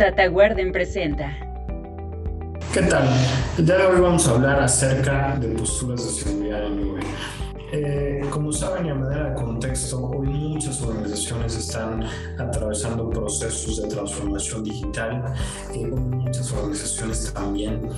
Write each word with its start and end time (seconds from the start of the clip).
DataGuarden 0.00 0.72
presenta. 0.72 1.36
¿Qué 2.72 2.80
tal? 2.80 3.06
El 3.58 3.66
día 3.66 3.76
de 3.76 3.86
hoy 3.86 4.00
vamos 4.00 4.26
a 4.26 4.30
hablar 4.30 4.62
acerca 4.62 5.36
de 5.38 5.48
posturas 5.48 6.02
de 6.02 6.10
seguridad 6.10 6.64
en 6.64 6.80
nube. 6.80 7.00
Eh, 7.72 8.22
como 8.30 8.50
saben 8.50 8.86
y 8.86 8.88
a 8.88 8.94
manera 8.94 9.30
de 9.30 9.34
contexto, 9.34 10.02
hoy 10.02 10.26
muchas 10.26 10.80
organizaciones 10.80 11.54
están 11.54 12.02
atravesando 12.38 13.10
procesos 13.10 13.82
de 13.82 13.88
transformación 13.88 14.64
digital. 14.64 15.34
Eh, 15.74 15.86
muchas 15.86 16.50
organizaciones 16.50 17.30
también 17.34 17.90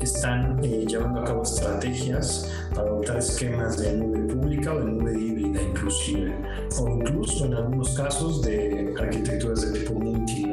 están 0.00 0.64
eh, 0.64 0.86
llevando 0.88 1.20
a 1.20 1.24
cabo 1.24 1.42
estrategias 1.42 2.50
para 2.74 2.88
adoptar 2.88 3.18
esquemas 3.18 3.76
de 3.76 3.92
nube 3.92 4.34
pública 4.34 4.72
o 4.72 4.78
de 4.78 4.84
nube 4.86 5.12
híbrida 5.12 5.60
inclusive, 5.60 6.34
o 6.78 6.88
incluso 6.88 7.44
en 7.44 7.54
algunos 7.54 7.90
casos 7.90 8.40
de 8.40 8.94
arquitecturas 8.98 9.60
de 9.60 9.78
tipo 9.78 9.92
multinube. 10.00 10.49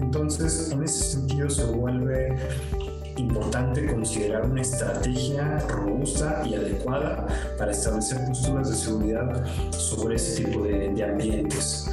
Entonces, 0.00 0.70
en 0.70 0.82
ese 0.82 1.04
sentido 1.04 1.50
se 1.50 1.64
vuelve 1.64 2.36
importante 3.20 3.86
considerar 3.86 4.46
una 4.46 4.62
estrategia 4.62 5.58
robusta 5.68 6.42
y 6.46 6.54
adecuada 6.54 7.26
para 7.58 7.72
establecer 7.72 8.24
posturas 8.26 8.70
de 8.70 8.76
seguridad 8.76 9.44
sobre 9.72 10.16
ese 10.16 10.44
tipo 10.44 10.64
de, 10.64 11.04
ambientes. 11.04 11.90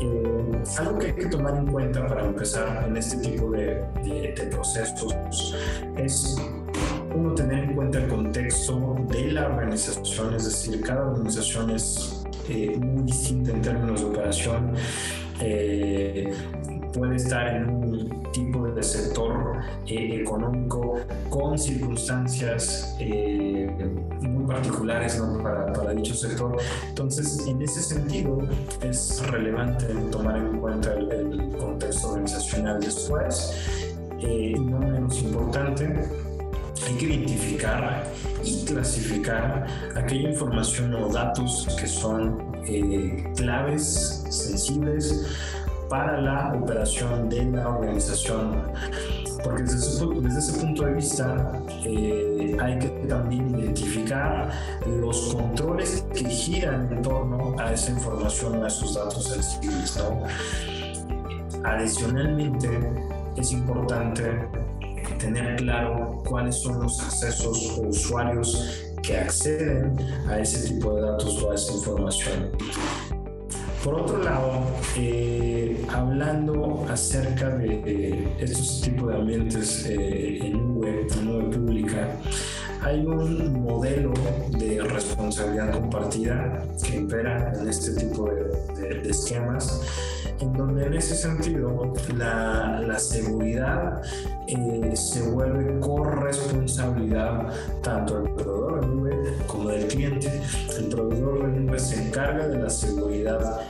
Eh, 0.00 0.62
algo 0.78 0.98
que 0.98 1.06
hay 1.06 1.14
que 1.14 1.26
tomar 1.26 1.56
en 1.56 1.66
cuenta 1.66 2.06
para 2.06 2.24
empezar 2.24 2.86
en 2.88 2.96
este 2.96 3.16
tipo 3.18 3.50
de, 3.50 3.84
procesos 4.50 5.14
es 5.96 6.36
uno 7.14 7.34
tener 7.34 7.64
en 7.64 7.74
cuenta 7.74 7.98
el 7.98 8.08
contexto 8.08 8.96
de 9.08 9.32
la 9.32 9.46
organización, 9.46 10.34
es 10.34 10.44
decir, 10.44 10.80
cada 10.80 11.06
organización 11.06 11.70
es 11.70 12.24
eh, 12.48 12.76
muy 12.78 13.02
distinta 13.02 13.50
en 13.50 13.62
términos 13.62 14.00
de 14.00 14.06
operación. 14.06 14.74
Eh, 15.40 16.32
puede 16.92 17.16
estar 17.16 17.46
en 17.48 17.68
un 17.68 18.22
tipo 18.32 18.66
de 18.68 18.82
sector 18.82 19.58
eh, 19.86 20.20
económico 20.20 21.00
con 21.28 21.58
circunstancias 21.58 22.96
eh, 22.98 23.70
muy 24.20 24.44
particulares 24.44 25.20
para, 25.42 25.72
para, 25.72 25.92
dicho 25.92 26.14
sector. 26.14 26.56
Entonces, 26.88 27.46
en 27.46 27.60
ese 27.62 27.82
sentido, 27.82 28.38
es 28.82 29.22
relevante 29.26 29.86
tomar 30.10 30.36
en 30.36 30.58
cuenta 30.58 30.94
el, 30.94 31.50
contexto 31.58 32.10
organizacional 32.10 32.80
después. 32.80 33.52
Eh, 34.20 34.54
no 34.58 34.78
menos 34.78 35.22
importante, 35.22 36.08
hay 36.86 36.94
que 36.96 37.06
identificar 37.06 38.04
y 38.44 38.64
clasificar 38.64 39.66
aquella 39.96 40.30
información 40.30 40.94
o 40.94 41.08
datos 41.08 41.66
que 41.78 41.86
son 41.86 42.50
claves, 43.36 44.24
sensibles, 44.28 45.26
para 45.90 46.20
la 46.20 46.54
operación 46.54 47.28
de 47.28 47.44
la 47.46 47.68
organización. 47.68 48.62
Porque 49.42 49.64
desde, 49.64 50.06
desde 50.20 50.38
ese 50.38 50.52
punto 50.60 50.84
de 50.84 50.94
vista 50.94 51.52
eh, 51.84 52.56
hay 52.60 52.78
que 52.78 52.88
también 53.08 53.58
identificar 53.58 54.50
los 54.86 55.34
controles 55.34 56.06
que 56.14 56.28
giran 56.28 56.90
en 56.92 57.02
torno 57.02 57.54
a 57.58 57.72
esa 57.72 57.90
información, 57.90 58.62
a 58.62 58.68
esos 58.68 58.94
datos 58.94 59.24
sensibles. 59.24 59.98
¿no? 59.98 60.22
Adicionalmente, 61.64 62.68
es 63.36 63.52
importante 63.52 64.48
tener 65.18 65.56
claro 65.56 66.22
cuáles 66.26 66.56
son 66.56 66.82
los 66.82 67.00
accesos 67.00 67.78
o 67.78 67.88
usuarios 67.88 68.84
que 69.02 69.18
acceden 69.18 69.96
a 70.28 70.38
ese 70.38 70.68
tipo 70.68 70.94
de 70.94 71.02
datos 71.02 71.42
o 71.42 71.50
a 71.50 71.54
esa 71.54 71.72
información. 71.72 73.19
Por 73.84 73.94
otro 73.94 74.22
lado, 74.22 74.62
eh, 74.96 75.82
hablando 75.88 76.84
acerca 76.90 77.48
de 77.48 78.28
estos 78.38 78.82
tipos 78.82 79.08
de 79.08 79.14
ambientes 79.14 79.86
eh, 79.86 80.38
en 80.42 80.76
web, 80.76 81.06
en 81.10 81.24
nube 81.24 81.56
pública, 81.56 82.08
hay 82.82 83.00
un 83.06 83.62
modelo 83.62 84.12
de 84.50 84.82
responsabilidad 84.82 85.72
compartida 85.72 86.62
que 86.82 86.96
impera 86.96 87.54
en 87.58 87.68
este 87.68 87.92
tipo 87.92 88.30
de, 88.76 89.08
esquemas, 89.08 89.80
en 90.40 90.52
donde 90.52 90.86
en 90.86 90.94
ese 90.94 91.14
sentido 91.14 91.92
la, 92.16 92.80
la 92.80 92.98
seguridad 92.98 94.02
eh, 94.46 94.92
se 94.94 95.22
vuelve 95.30 95.78
corresponsabilidad 95.80 97.52
tanto 97.82 98.22
del 98.22 98.32
proveedor 98.34 98.80
de 98.80 98.86
nube 98.86 99.34
como 99.46 99.68
del 99.68 99.86
cliente. 99.86 100.40
El 100.78 100.88
proveedor 100.88 101.52
de 101.52 101.60
nube 101.60 101.78
se 101.78 102.06
encarga 102.06 102.48
de 102.48 102.58
la 102.58 102.70
seguridad 102.70 103.60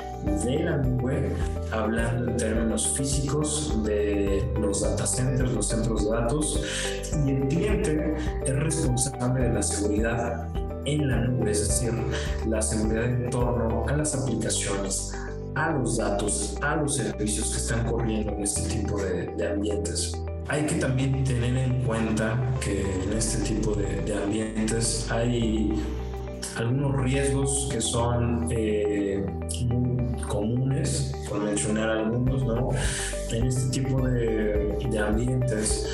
de 0.45 0.65
la 0.65 0.77
nube, 0.77 1.35
hablando 1.73 2.31
en 2.31 2.37
términos 2.37 2.89
físicos 2.89 3.83
de 3.85 4.47
los 4.61 4.83
data 4.83 5.07
centers, 5.07 5.53
los 5.53 5.67
centros 5.67 6.05
de 6.05 6.11
datos, 6.11 6.63
y 7.27 7.31
el 7.31 7.49
cliente 7.49 8.15
es 8.45 8.57
responsable 8.57 9.45
de 9.45 9.55
la 9.55 9.63
seguridad 9.63 10.49
en 10.85 11.09
la 11.09 11.21
nube, 11.23 11.51
es 11.51 11.69
decir, 11.69 11.93
la 12.47 12.61
seguridad 12.61 13.05
en 13.05 13.31
torno 13.31 13.87
a 13.89 13.97
las 13.97 14.15
aplicaciones, 14.15 15.13
a 15.55 15.73
los 15.73 15.97
datos, 15.97 16.57
a 16.63 16.77
los 16.77 16.97
servicios 16.97 17.51
que 17.51 17.57
están 17.57 17.85
corriendo 17.87 18.33
en 18.33 18.43
este 18.43 18.63
tipo 18.69 19.01
de, 19.01 19.49
ambientes. 19.49 20.13
Hay 20.49 20.67
que 20.67 20.77
también 20.77 21.23
tener 21.25 21.57
en 21.57 21.83
cuenta 21.83 22.39
que 22.61 22.81
en 22.81 23.13
este 23.17 23.39
tipo 23.45 23.75
de, 23.75 24.15
ambientes 24.15 25.11
hay 25.11 25.73
algunos 26.57 26.97
riesgos 27.03 27.69
que 27.71 27.81
son 27.81 28.49
eh, 28.51 29.25
comunes, 30.29 31.15
por 31.29 31.41
mencionar 31.41 31.91
algunos, 31.91 32.45
¿no? 32.45 32.71
En 33.31 33.47
este 33.47 33.81
tipo 33.81 34.07
de, 34.07 34.99
ambientes, 34.99 35.89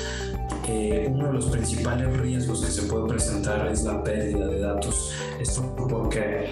eh, 0.67 1.07
uno 1.11 1.27
de 1.27 1.33
los 1.33 1.45
principales 1.47 2.15
riesgos 2.17 2.65
que 2.65 2.71
se 2.71 2.83
puede 2.83 3.07
presentar 3.07 3.67
es 3.67 3.83
la 3.83 4.03
pérdida 4.03 4.47
de 4.47 4.59
datos. 4.59 5.13
Esto 5.39 5.75
porque 5.75 6.49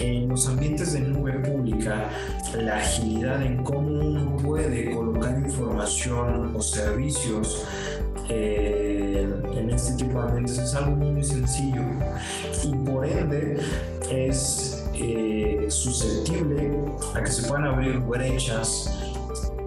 en 0.00 0.28
los 0.28 0.48
ambientes 0.48 0.92
de 0.92 1.00
nube 1.00 1.32
pública, 1.40 2.10
la 2.56 2.76
agilidad 2.76 3.42
en 3.42 3.62
cómo 3.64 3.88
uno 3.88 4.36
puede 4.36 4.90
colocar 4.90 5.38
información 5.38 6.54
o 6.54 6.62
servicios 6.62 7.64
eh, 8.28 9.28
en 9.54 9.70
este 9.70 9.94
tipo 9.94 10.20
de 10.20 10.28
ambientes 10.28 10.58
es 10.58 10.74
algo 10.74 10.96
muy 10.96 11.24
sencillo 11.24 11.82
y 12.62 12.74
por 12.88 13.06
ende 13.06 13.58
es 14.10 14.84
eh, 14.94 15.66
susceptible 15.68 16.70
a 17.14 17.22
que 17.22 17.30
se 17.30 17.48
puedan 17.48 17.64
abrir 17.64 17.98
brechas 18.00 18.90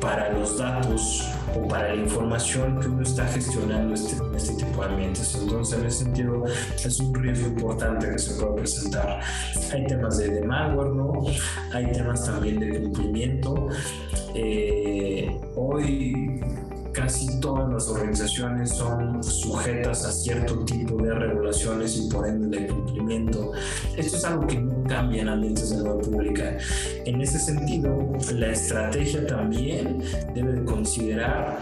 para 0.02 0.34
los 0.34 0.58
datos 0.58 1.30
o 1.56 1.68
para 1.68 1.96
la 1.96 2.02
información 2.02 2.80
que 2.80 2.88
uno 2.88 3.04
está 3.04 3.26
gestionando 3.28 3.94
este, 3.94 4.18
este 4.36 4.66
tipo 4.66 4.82
de 4.82 4.90
ambientes. 4.90 5.38
Entonces, 5.42 5.80
en 5.80 5.86
ese 5.86 6.04
sentido, 6.04 6.44
es 6.46 7.00
un 7.00 7.14
riesgo 7.14 7.48
importante 7.48 8.10
que 8.10 8.20
se 8.20 8.34
puede 8.42 8.56
presentar. 8.58 9.22
Hay 9.72 9.86
temas 9.86 10.18
de, 10.18 10.30
de 10.30 10.42
malware, 10.42 10.92
¿no? 10.92 11.14
Hay 11.74 11.92
temas 11.92 12.26
también 12.26 12.60
de 12.60 12.82
cumplimiento. 12.82 13.70
Eh, 14.34 15.40
hoy 15.56 16.42
casi 16.94 17.40
todas 17.40 17.72
las 17.72 17.88
organizaciones 17.88 18.70
son 18.72 19.24
sujetas 19.24 20.06
a 20.06 20.12
cierto 20.12 20.64
tipo 20.66 20.98
de 21.02 21.14
regulaciones 21.14 21.98
y 21.98 22.10
por 22.10 22.28
ende 22.28 22.60
de 22.60 22.68
cumplimiento. 22.68 23.52
Esto 23.98 24.18
es 24.18 24.26
algo 24.26 24.48
que 24.48 24.60
no 24.60 24.84
cambia 24.84 25.22
en 25.22 25.30
ambientes 25.30 25.70
de 25.70 25.78
nueva 25.78 26.00
pública. 26.00 26.58
En 27.06 27.22
ese 27.22 27.40
sentido, 27.40 27.98
la 28.34 28.52
estrategia 28.52 29.26
también 29.26 30.04
debe 30.34 30.54
de 30.54 30.66
considerar 30.66 31.60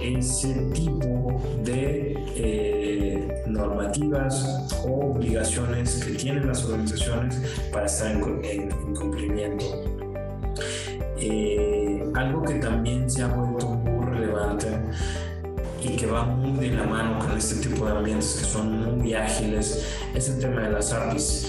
ese 0.00 0.52
tipo 0.72 1.40
de 1.64 2.14
eh, 2.36 3.44
normativas 3.46 4.66
o 4.86 5.10
obligaciones 5.10 6.04
que 6.04 6.12
tienen 6.12 6.46
las 6.46 6.64
organizaciones 6.64 7.40
para 7.72 7.86
estar 7.86 8.10
en, 8.10 8.70
cumplimiento. 8.94 9.64
Eh, 11.18 12.04
algo 12.14 12.42
que 12.42 12.54
también 12.54 13.08
se 13.10 13.22
ha 13.22 13.28
vuelto 13.28 13.93
relevante 14.14 14.68
y 15.82 15.96
que 15.96 16.06
va 16.06 16.24
muy 16.24 16.68
de 16.68 16.76
la 16.76 16.84
mano 16.84 17.18
con 17.18 17.36
este 17.36 17.66
tipo 17.66 17.86
de 17.86 17.92
ambientes 17.92 18.38
que 18.40 18.46
son 18.46 18.98
muy 18.98 19.14
ágiles 19.14 19.84
es 20.14 20.28
el 20.30 20.38
tema 20.38 20.62
de 20.62 20.70
las 20.70 20.92
APIs. 20.92 21.46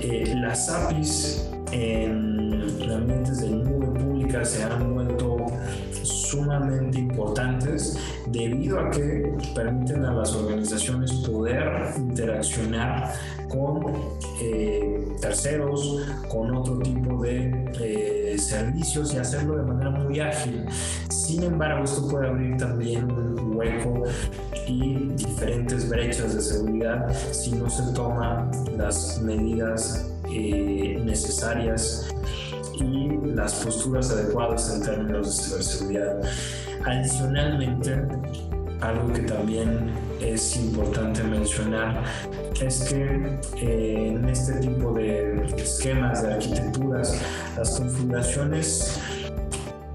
Eh, 0.00 0.34
las 0.36 0.68
APIs 0.68 1.48
en 1.72 2.44
ambientes 2.90 3.40
de 3.40 3.50
nube 3.50 3.86
pública 3.98 4.44
se 4.44 4.62
han 4.62 4.94
vuelto 4.94 5.36
sumamente 6.02 6.98
importantes 6.98 7.96
debido 8.26 8.80
a 8.80 8.90
que 8.90 9.32
permiten 9.54 10.04
a 10.04 10.12
las 10.12 10.34
organizaciones 10.34 11.12
poder 11.12 11.92
interaccionar 11.96 13.12
con 13.48 13.84
eh, 14.42 15.06
terceros, 15.20 16.06
con 16.28 16.54
otro 16.54 16.78
tipo 16.80 17.22
de 17.22 17.72
eh, 17.80 18.23
servicios 18.38 19.14
y 19.14 19.18
hacerlo 19.18 19.56
de 19.56 19.62
manera 19.62 19.90
muy 19.90 20.20
ágil. 20.20 20.66
Sin 21.08 21.42
embargo, 21.42 21.84
esto 21.84 22.08
puede 22.08 22.28
abrir 22.28 22.56
también 22.56 23.10
un 23.10 23.56
hueco 23.56 24.04
y 24.66 25.08
diferentes 25.14 25.88
brechas 25.88 26.34
de 26.34 26.40
seguridad 26.40 27.14
si 27.32 27.52
no 27.52 27.68
se 27.68 27.82
toman 27.92 28.50
las 28.76 29.20
medidas 29.22 30.10
eh, 30.30 31.00
necesarias 31.04 32.08
y 32.74 33.08
las 33.34 33.54
posturas 33.54 34.10
adecuadas 34.10 34.74
en 34.74 34.82
términos 34.82 35.26
de 35.26 35.44
ciberseguridad. 35.44 36.20
Adicionalmente, 36.84 38.02
algo 38.84 39.12
que 39.12 39.22
también 39.22 39.90
es 40.20 40.56
importante 40.56 41.22
mencionar 41.22 42.04
es 42.60 42.84
que 42.84 43.38
eh, 43.60 44.08
en 44.08 44.28
este 44.28 44.54
tipo 44.60 44.92
de 44.92 45.44
esquemas 45.56 46.22
de 46.22 46.34
arquitecturas, 46.34 47.20
las 47.56 47.78
configuraciones 47.78 49.00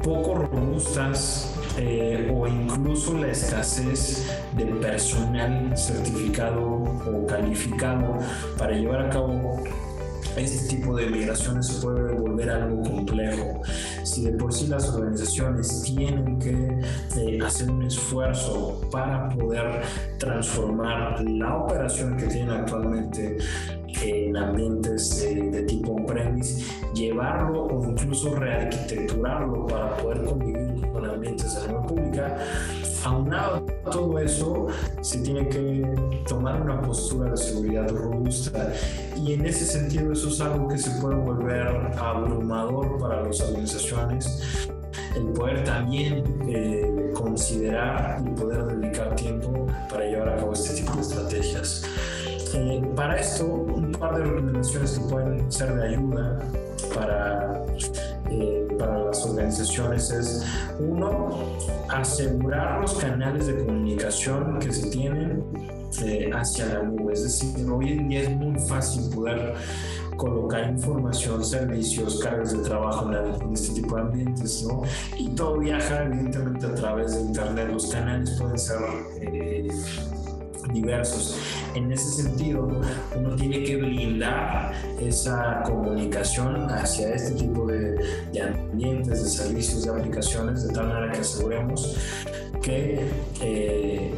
poco 0.03 0.36
robustas 0.36 1.53
eh, 1.77 2.31
o 2.33 2.47
incluso 2.47 3.18
la 3.18 3.27
escasez 3.27 4.25
de 4.56 4.65
personal 4.65 5.77
certificado 5.77 6.62
o 6.63 7.25
calificado 7.27 8.18
para 8.57 8.74
llevar 8.74 9.06
a 9.06 9.09
cabo 9.09 9.63
este 10.37 10.75
tipo 10.75 10.95
de 10.95 11.07
migraciones 11.07 11.67
se 11.67 11.81
puede 11.81 12.13
volver 12.13 12.49
algo 12.49 12.81
complejo. 12.81 13.61
Si 14.03 14.25
de 14.25 14.33
por 14.33 14.53
sí 14.53 14.67
las 14.67 14.89
organizaciones 14.89 15.81
tienen 15.83 16.39
que 16.39 16.79
eh, 17.17 17.39
hacer 17.45 17.69
un 17.69 17.83
esfuerzo 17.83 18.81
para 18.91 19.29
poder 19.29 19.81
transformar 20.17 21.21
la 21.21 21.57
operación 21.57 22.17
que 22.17 22.27
tienen 22.27 22.51
actualmente 22.51 23.37
en 24.01 24.37
ambientes 24.37 25.19
de, 25.21 25.63
tipo 25.63 25.93
on-premise, 25.93 26.63
llevarlo 26.93 27.65
o 27.65 27.89
incluso 27.89 28.35
rearquitecturarlo 28.35 29.67
para 29.67 29.97
poder 29.97 30.23
convivir 30.23 30.87
con 30.91 31.05
ambientes 31.05 31.55
de 31.55 31.73
la 31.73 31.81
pública, 31.81 32.37
aunado 33.03 33.65
todo 33.89 34.19
eso, 34.19 34.68
se 35.01 35.19
tiene 35.19 35.47
que 35.50 36.24
tomar 36.27 36.62
una 36.62 36.81
postura 36.81 37.31
de 37.31 37.38
seguridad 37.38 37.89
robusta 37.89 38.74
y 39.18 39.33
en 39.33 39.45
ese 39.45 39.65
sentido 39.65 40.12
eso 40.13 40.30
es 40.30 40.41
algo 40.41 40.68
que 40.68 40.77
se 40.77 40.91
puede 41.01 41.15
volver 41.15 41.68
abrumador 41.97 42.97
para 43.00 43.24
las 43.24 43.41
organizaciones 43.41 44.68
el 45.15 45.33
poder 45.33 45.63
también 45.63 46.24
eh, 46.47 47.12
considerar 47.13 48.21
y 48.25 48.30
poder 48.39 48.65
dedicar 48.65 49.15
tiempo 49.15 49.68
para 49.89 50.06
llevar 50.06 50.30
a 50.30 50.36
cabo 50.38 50.53
este 50.53 50.81
tipo 50.81 50.94
de 50.95 51.01
estrategias. 51.01 51.83
Eh, 52.53 52.81
para 52.95 53.19
esto, 53.19 53.45
un 53.45 53.91
par 53.91 54.18
de 54.18 54.24
recomendaciones 54.24 54.97
que 54.97 55.06
pueden 55.06 55.51
ser 55.51 55.75
de 55.75 55.88
ayuda 55.88 56.39
para, 56.94 57.63
eh, 58.31 58.68
para 58.79 58.97
las 58.97 59.25
organizaciones 59.25 60.09
es, 60.09 60.45
uno, 60.79 61.29
asegurar 61.89 62.81
los 62.81 62.93
canales 62.95 63.47
de 63.47 63.65
comunicación 63.65 64.57
que 64.59 64.71
se 64.71 64.89
tienen 64.89 65.43
eh, 66.01 66.31
hacia 66.33 66.65
la 66.65 66.83
nube. 66.83 67.13
Es 67.13 67.23
decir, 67.23 67.69
hoy 67.69 67.91
en 67.91 68.07
día 68.07 68.21
es 68.21 68.29
muy 68.31 68.57
fácil 68.59 69.13
poder 69.13 69.55
colocar 70.15 70.69
información, 70.69 71.43
servicios, 71.43 72.19
cargas 72.19 72.51
de 72.51 72.59
trabajo 72.59 73.11
en, 73.11 73.53
este 73.53 73.81
tipo 73.81 73.95
de 73.95 74.01
ambientes, 74.01 74.63
¿no? 74.67 74.83
Y 75.17 75.29
todo 75.29 75.57
viaja 75.59 76.03
evidentemente 76.03 76.65
a 76.65 76.75
través 76.75 77.15
de 77.15 77.21
Internet. 77.21 77.69
Los 77.71 77.87
canales 77.87 78.31
pueden 78.31 78.57
ser 78.57 78.77
diversos. 80.73 81.38
En 81.75 81.91
ese 81.91 82.23
sentido, 82.23 82.67
uno 83.15 83.35
tiene 83.35 83.63
que 83.63 83.77
blindar 83.77 84.73
esa 85.00 85.61
comunicación 85.65 86.69
hacia 86.69 87.13
este 87.13 87.31
tipo 87.31 87.65
de, 87.67 87.97
ambientes, 88.41 89.23
de 89.23 89.29
servicios, 89.29 89.85
de 89.85 89.91
aplicaciones, 89.91 90.67
de 90.67 90.73
tal 90.73 90.88
manera 90.88 91.11
que 91.11 91.19
aseguremos 91.19 91.95
que 92.61 93.09
eh, 93.41 94.13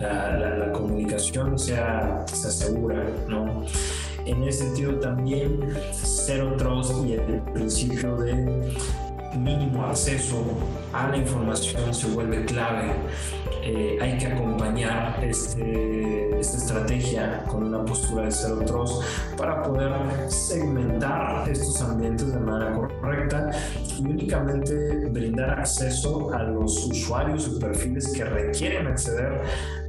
la, 0.00 0.72
comunicación 0.72 1.58
sea, 1.58 2.24
se 2.26 2.48
asegura, 2.48 3.04
¿no? 3.28 3.64
En 4.26 4.42
ese 4.42 4.64
sentido 4.64 4.98
también 5.00 5.60
Zero 5.92 6.56
Trust 6.56 6.92
y 7.06 7.12
el 7.12 7.40
principio 7.52 8.16
de 8.16 8.74
mínimo 9.36 9.84
acceso 9.84 10.44
a 10.92 11.08
la 11.08 11.16
información 11.16 11.92
se 11.92 12.08
vuelve 12.08 12.44
clave. 12.44 12.92
Eh, 13.62 13.98
hay 14.00 14.18
que 14.18 14.26
acompañar 14.26 15.24
este, 15.24 16.38
esta 16.38 16.58
estrategia 16.58 17.44
con 17.48 17.64
una 17.64 17.82
postura 17.82 18.26
de 18.26 18.30
cero 18.30 18.60
trust 18.66 19.02
para 19.38 19.62
poder 19.62 19.90
segmentar 20.28 21.48
estos 21.48 21.80
ambientes 21.80 22.30
de 22.30 22.40
manera 22.40 22.74
correcta 22.74 23.50
y 23.98 24.02
únicamente 24.02 25.06
brindar 25.06 25.60
acceso 25.60 26.30
a 26.34 26.42
los 26.42 26.84
usuarios 26.84 27.48
y 27.48 27.58
perfiles 27.58 28.12
que 28.12 28.24
requieren 28.24 28.86
acceder 28.86 29.40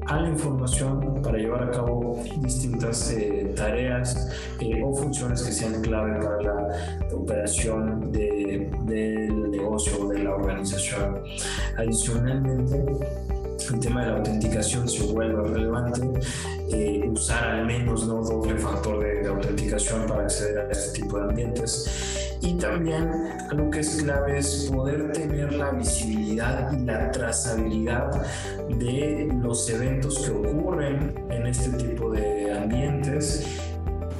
a 0.08 0.22
la 0.22 0.30
información 0.30 1.22
para 1.22 1.38
llevar 1.38 1.64
a 1.64 1.72
cabo 1.72 2.24
distintas 2.38 3.12
eh, 3.12 3.54
tareas 3.56 4.30
eh, 4.60 4.82
o 4.84 4.94
funciones 4.94 5.42
que 5.42 5.52
sean 5.52 5.82
clave 5.82 6.24
para 6.24 6.42
la 6.42 6.68
operación 7.14 8.12
de, 8.12 8.35
del 8.46 9.52
negocio 9.52 10.06
o 10.06 10.08
de 10.10 10.24
la 10.24 10.36
organización. 10.36 11.24
Adicionalmente, 11.78 12.84
el 13.72 13.80
tema 13.80 14.02
de 14.02 14.12
la 14.12 14.18
autenticación 14.18 14.88
se 14.88 15.04
vuelve 15.08 15.42
relevante, 15.48 16.02
eh, 16.72 17.10
usar 17.12 17.44
al 17.46 17.66
menos 17.66 18.06
no 18.08 18.22
doble 18.22 18.58
factor 18.58 19.00
de, 19.00 19.22
de, 19.22 19.28
autenticación 19.28 20.06
para 20.08 20.24
acceder 20.24 20.60
a 20.60 20.72
este 20.72 21.02
tipo 21.02 21.18
de 21.18 21.24
ambientes. 21.30 22.38
Y 22.42 22.54
también 22.56 23.10
algo 23.50 23.72
que 23.72 23.80
es 23.80 24.04
clave 24.04 24.38
es 24.38 24.70
poder 24.72 25.12
tener 25.14 25.54
la 25.54 25.72
visibilidad 25.72 26.72
y 26.74 26.86
la 26.86 27.12
trazabilidad 27.12 28.26
de 28.70 29.30
los 29.42 29.68
eventos 29.70 30.20
que 30.20 30.32
ocurren 30.32 31.16
en 31.32 31.48
este 31.48 31.70
tipo 31.72 32.12
de 32.12 32.54
ambientes 32.54 33.48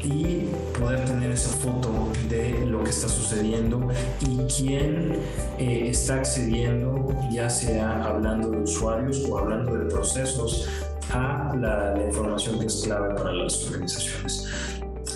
y 0.06 0.50
poder 0.80 1.04
tener 1.06 1.32
esa 1.32 1.50
foto 1.50 2.12
de 2.30 2.65
lo 2.65 2.65
está 2.96 3.10
sucediendo 3.10 3.90
y 4.22 4.38
quién 4.48 5.20
eh, 5.60 5.90
está 5.90 6.16
accediendo, 6.16 7.08
ya 7.32 7.50
sea 7.50 8.04
hablando 8.04 8.50
de 8.52 8.60
usuarios 8.60 9.24
o 9.30 9.38
hablando 9.38 9.76
de 9.76 9.86
procesos, 9.86 10.70
a 11.12 11.54
la, 11.56 12.04
información 12.04 12.60
que 12.60 12.66
es 12.66 12.84
clave 12.84 13.14
para 13.14 13.32
las 13.32 13.64
organizaciones. 13.68 14.50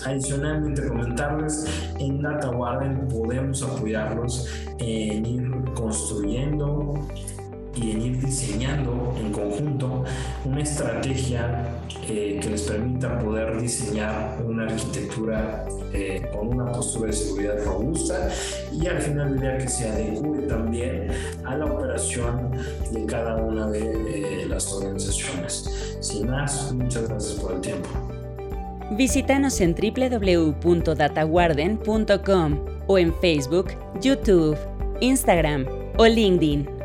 Adicionalmente, 0.04 0.86
comentarles, 0.86 1.66
en 1.98 2.22
DataWarden 2.22 3.08
podemos 3.08 3.62
apoyarlos 3.62 4.48
en 4.78 5.26
ir 5.26 5.50
construyendo 5.74 6.94
y 7.80 7.92
en 7.92 8.02
ir 8.02 8.20
diseñando 8.24 9.14
en 9.18 9.32
conjunto 9.32 10.04
una 10.44 10.60
estrategia 10.60 11.64
eh, 12.08 12.38
que 12.42 12.50
les 12.50 12.62
permita 12.62 13.16
poder 13.18 13.60
diseñar 13.60 14.40
una 14.44 14.64
arquitectura 14.64 15.64
eh, 15.92 16.28
con 16.32 16.48
una 16.48 16.72
postura 16.72 17.08
de 17.08 17.12
seguridad 17.12 17.64
robusta 17.64 18.30
y 18.72 18.86
al 18.86 19.00
final 19.00 19.30
del 19.30 19.40
día 19.40 19.58
que 19.58 19.68
se 19.68 19.88
adecue 19.88 20.42
también 20.42 21.08
a 21.44 21.56
la 21.56 21.66
operación 21.66 22.50
de 22.92 23.06
cada 23.06 23.36
una 23.36 23.68
de 23.68 24.42
eh, 24.42 24.46
las 24.46 24.72
organizaciones. 24.72 25.96
Sin 26.00 26.30
más, 26.30 26.72
muchas 26.72 27.08
gracias 27.08 27.40
por 27.40 27.54
el 27.54 27.60
tiempo. 27.60 27.88
Visítanos 28.92 29.60
en 29.60 29.74
www.dataguarden.com 29.74 32.58
o 32.88 32.98
en 32.98 33.14
Facebook, 33.20 33.68
YouTube, 34.00 34.56
Instagram 35.00 35.64
o 35.96 36.06
LinkedIn. 36.06 36.79